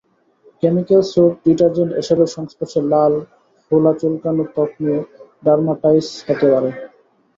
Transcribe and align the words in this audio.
-Chemical 0.53 1.01
soap, 1.11 1.31
detergent 1.45 1.91
এসবের 1.93 2.29
সংস্পর্শে 2.35 2.81
লাল, 2.91 3.13
ফোলা 3.65 3.91
চুলকানো 3.99 4.43
ত্বক 4.53 4.71
নিয়ে 4.79 4.99
ডারমাটাইটিস 5.43 6.07
হতে 6.27 6.47
পারে। 6.53 6.69